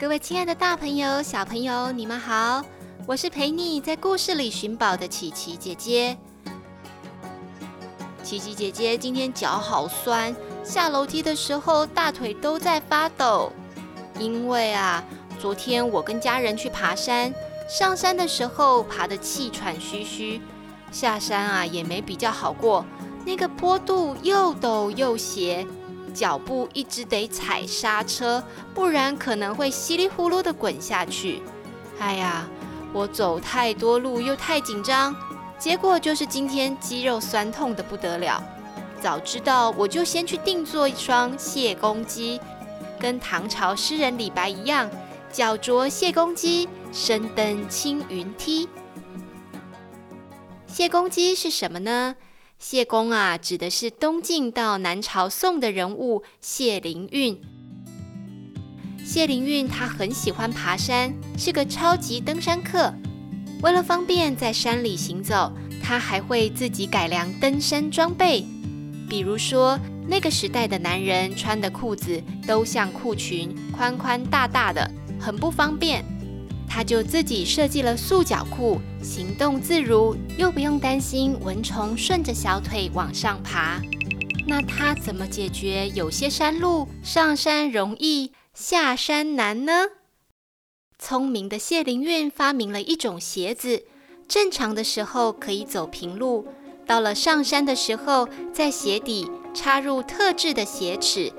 [0.00, 2.64] 各位亲爱的大朋友、小朋友，你们好！
[3.06, 6.16] 我是陪你在故事里寻宝的琪琪姐姐。
[8.22, 13.52] 琪琪姐姐今天脚好酸，下楼梯的时候大腿都在发抖。
[14.18, 15.04] 因为啊，
[15.38, 17.30] 昨天我跟家人去爬山，
[17.68, 20.40] 上山的时候爬得气喘吁吁，
[20.90, 22.86] 下山啊也没比较好过，
[23.26, 25.66] 那个坡度又陡又斜。
[26.10, 28.42] 脚步一直得踩刹车，
[28.74, 31.40] 不然可能会稀里呼噜的滚下去。
[31.98, 32.48] 哎呀，
[32.92, 35.14] 我走太多路又太紧张，
[35.58, 38.42] 结果就是今天肌肉酸痛的不得了。
[39.00, 42.38] 早知道我就先去定做一双谢公屐，
[42.98, 44.90] 跟唐朝诗人李白一样，
[45.32, 48.68] 脚着谢公屐，身登青云梯。
[50.66, 52.14] 谢公屐是什么呢？
[52.60, 57.40] 谢公啊，指的是东晋到南朝宋的人物谢灵运。
[59.02, 62.92] 谢灵运他很喜欢爬山，是个超级登山客。
[63.62, 65.50] 为了方便在山里行走，
[65.82, 68.44] 他还会自己改良登山装备。
[69.08, 74.88] 比如说，那个时代的男人穿的裤子都像裤裙，宽宽大大的，
[75.18, 76.04] 很不方便。
[76.72, 83.80] 他就自己设计了束脚裤，行动自如，又不用担心蚊虫顺着小腿往上爬。
[84.46, 89.72] 那他怎么解决有些山路上山容易下山难呢？
[90.96, 93.82] 聪明的谢灵运发明了一种鞋子，
[94.28, 96.46] 正常的时候可以走平路，
[96.86, 101.32] 到了上山的时候，在鞋底插入特制的鞋齿，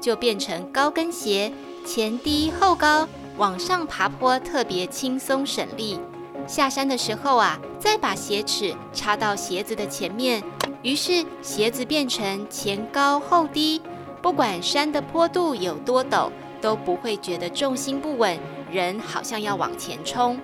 [0.00, 1.52] 就变成高跟鞋，
[1.86, 3.08] 前低后高。
[3.36, 5.98] 往上爬坡特别轻松省力，
[6.46, 10.42] 下山的时候啊，再把鞋齿插到鞋子的前面，
[10.82, 13.80] 于是鞋子变成前高后低，
[14.20, 18.38] 不管山的坡度有多陡，都不会觉得重心不稳，
[18.70, 20.38] 人好像要往前冲。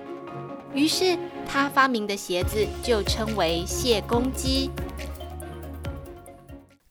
[0.73, 1.17] 于是
[1.47, 4.69] 他发明的鞋子就称为谢公屐。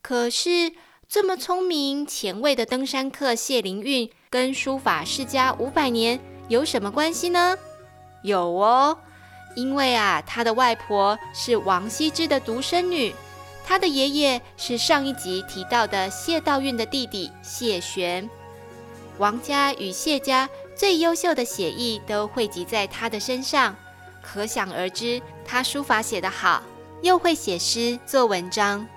[0.01, 0.73] 可是
[1.07, 6.19] 这么聪明前卫的登山客谢灵运，跟书法世家五百年
[6.49, 7.57] 有什么关系呢？
[8.21, 8.95] 有哦，
[9.55, 13.11] 因为啊，他的外婆是王羲之的独生女，
[13.65, 18.29] 他的爷爷是上一集提到的谢道韫的弟弟谢玄。
[19.17, 23.75] 王家与谢家最优秀的写意都汇集在他的身上，
[24.21, 26.61] 可想而知，他书法写得好，
[27.01, 28.87] 又会写诗做文章。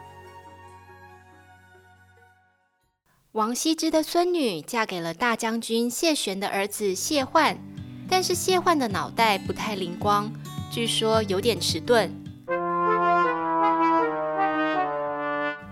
[3.33, 7.57] 王羲之的孙女嫁给了大将军谢玄的儿子谢焕，
[8.07, 10.31] 但是谢焕的脑袋不太灵光，
[10.71, 12.13] 据说有点迟钝。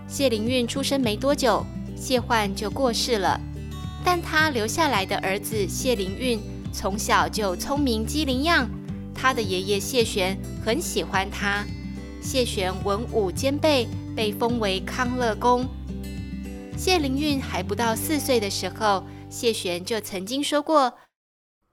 [0.07, 1.63] 谢灵运出生没多久，
[1.95, 3.39] 谢焕就过世了，
[4.03, 6.39] 但他留下来的儿子谢灵运
[6.73, 8.67] 从小就聪明机灵样，
[9.13, 10.35] 他的爷爷谢玄
[10.65, 11.63] 很喜欢他。
[12.23, 15.63] 谢玄文武兼备，被封为康乐公。
[16.83, 20.97] 谢灵运还不到四岁的时候，谢玄就曾经说过：“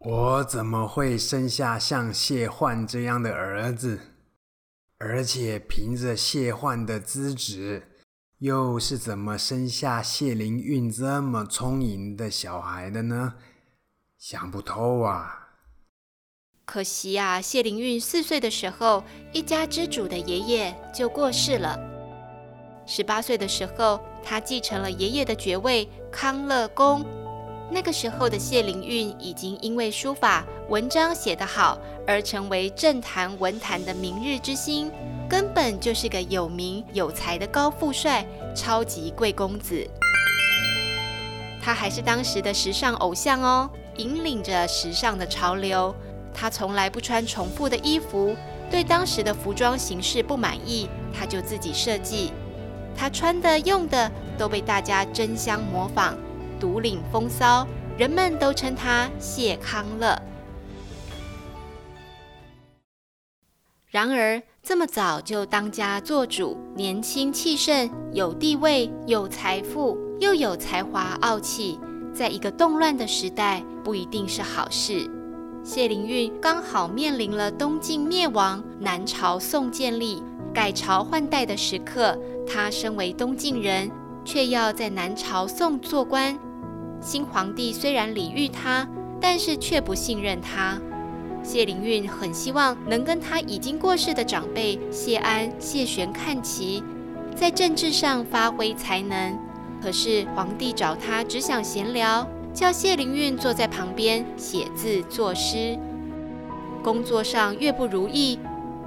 [0.04, 4.00] 我怎么会生下像谢焕这样的儿子？
[4.98, 7.88] 而且凭着谢焕的资质，
[8.40, 13.36] 又是怎么生下谢灵运这么聪颖的小孩的呢？
[14.18, 15.48] 想不透啊！”
[16.66, 19.02] 可惜啊，谢灵运四岁的时候，
[19.32, 21.80] 一家之主的爷爷就过世了。
[22.86, 27.04] 十八岁的时候，他继承了爷爷的爵位康乐公。
[27.70, 34.90] 那个时候的谢灵运已经因为书法文章写得好，而成为政坛文坛的明日之星，
[35.28, 39.86] 根本就是个有名有才的高富帅，超级贵公子。
[41.62, 43.68] 他还是当时的时尚偶像哦，
[43.98, 45.94] 引领着时尚的潮流。
[46.32, 48.34] 他从来不穿重复的衣服，
[48.70, 52.32] 对当时的服装形式不满意，他就自己设计。
[52.98, 56.14] 他穿的用的都被大家争相模仿，
[56.58, 57.64] 独领风骚，
[57.96, 60.20] 人们都称他谢康乐。
[63.86, 71.78] 然而，这么早就当家做主，年轻气盛，有地位，有财富，又有才华傲气，
[72.12, 75.08] 在一个动乱的时代，不一定是好事。
[75.62, 80.22] 谢灵运刚好面临了东晋灭亡、南朝宋建立、
[80.58, 82.18] 改朝换代的时刻。
[82.44, 83.88] 他身为东晋人，
[84.24, 86.36] 却要在南朝宋做官。
[87.00, 88.84] 新皇帝虽然礼遇他，
[89.20, 90.76] 但是却不信任他。
[91.44, 96.82] 谢灵运很希望能跟他已经过世的长辈谢安、谢玄看齐，
[97.36, 99.38] 在政治上发挥才能。
[99.80, 105.78] 可是皇帝找他只想闲聊，叫谢灵运坐在旁边写字作诗。
[106.82, 108.40] 工作上越不如意，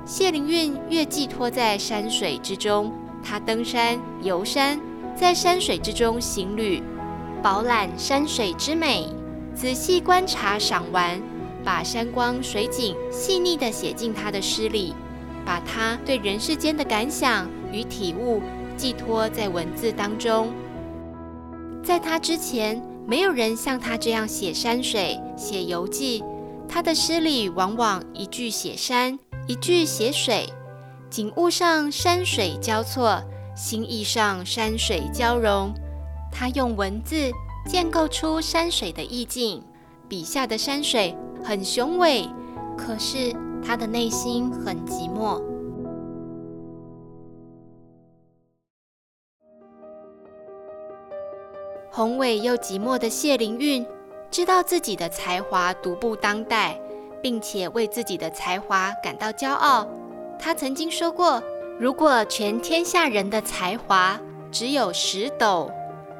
[0.05, 2.91] 谢灵运越寄托在山水之中。
[3.23, 4.79] 他登山、游山，
[5.15, 6.81] 在山水之中行旅，
[7.43, 9.07] 饱览山水之美，
[9.53, 11.21] 仔细观察赏玩，
[11.63, 14.95] 把山光水景细腻地写进他的诗里，
[15.45, 18.41] 把他对人世间的感想与体悟
[18.75, 20.51] 寄托在文字当中。
[21.83, 26.23] 在他之前，没有人像他这样写山水、写游记。
[26.67, 29.19] 他的诗里往往一句写山，
[29.51, 30.47] 一句写水，
[31.09, 33.21] 景物上山水交错，
[33.53, 35.73] 心意上山水交融。
[36.31, 37.29] 他用文字
[37.67, 39.61] 建构出山水的意境，
[40.07, 41.13] 笔下的山水
[41.43, 42.25] 很雄伟，
[42.77, 45.43] 可是他的内心很寂寞。
[51.91, 53.85] 宏伟又寂寞的谢灵运，
[54.31, 56.79] 知道自己的才华独步当代，
[57.21, 59.87] 并且为自己的才华感到骄傲。
[60.39, 61.41] 他曾经说过
[61.79, 64.19] ：“如果全天下人的才华
[64.51, 65.71] 只有十斗，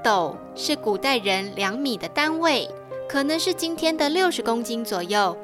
[0.03, 2.69] 斗是古代人两米的单位，
[3.09, 5.38] 可能是今天的六十公斤左右。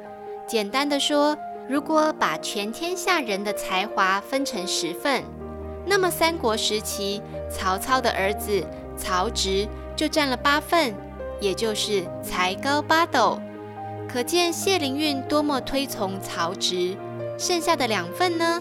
[0.46, 1.36] 简单的说，
[1.68, 5.24] 如果把全天下人的才华分成十份，
[5.84, 7.20] 那么三国时期
[7.50, 8.64] 曹操的儿子
[8.96, 9.66] 曹植。”
[9.98, 10.94] 就占了八份，
[11.40, 13.36] 也就是才高八斗，
[14.08, 16.96] 可见谢灵运多么推崇曹植。
[17.38, 18.60] 剩下的两份呢？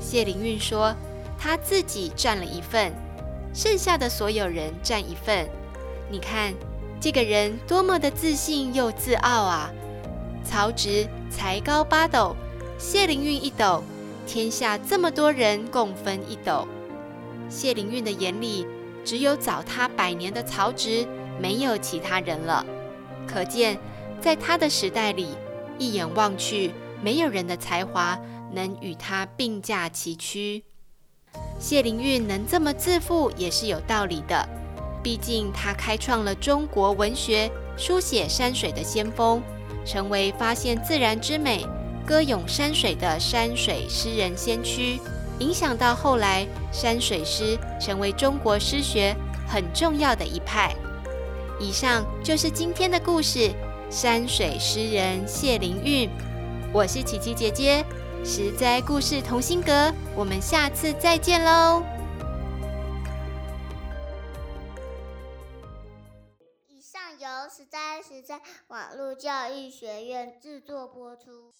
[0.00, 0.94] 谢灵运说
[1.38, 2.92] 他自己占了一份，
[3.54, 5.48] 剩下的所有人占一份。
[6.10, 6.52] 你看
[7.00, 9.72] 这个人多么的自信又自傲啊！
[10.44, 12.36] 曹植才高八斗，
[12.78, 13.82] 谢灵运一斗，
[14.26, 16.68] 天下这么多人共分一斗。
[17.48, 18.66] 谢灵运的眼里。
[19.04, 21.04] 只有早他百年的曹植，
[21.40, 22.64] 没有其他人了。
[23.26, 23.76] 可见，
[24.22, 25.30] 在他的时代里，
[25.78, 26.70] 一眼望去，
[27.02, 28.16] 没有人的才华
[28.52, 30.62] 能与他并驾齐驱。
[31.58, 34.48] 谢灵运能这么自负，也是有道理的。
[35.02, 39.42] 毕竟他开创了中国文学书写山水的先锋，
[39.84, 41.66] 成为发现自然之美、
[42.06, 45.00] 歌咏山水的山水诗人先驱。
[45.40, 49.16] 影响到后来，山水诗成为中国诗学
[49.48, 50.72] 很重要的一派。
[51.58, 53.50] 以上就是今天的故事，
[53.92, 56.08] 山水诗人谢灵运。
[56.72, 57.84] 我是琪琪姐姐，
[58.24, 61.82] 实在故事同心阁，我们下次再见喽。
[66.70, 71.52] 以上由实在实在网络教育学院制作播出。